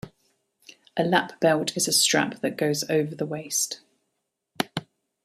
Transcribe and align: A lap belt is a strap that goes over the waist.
A 0.97 1.03
lap 1.03 1.39
belt 1.39 1.77
is 1.77 1.87
a 1.87 1.91
strap 1.91 2.39
that 2.41 2.57
goes 2.57 2.83
over 2.89 3.13
the 3.13 3.23
waist. 3.27 3.81